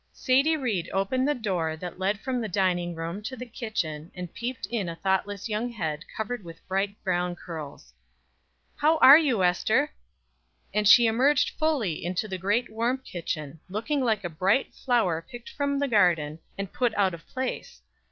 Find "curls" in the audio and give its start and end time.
7.35-7.93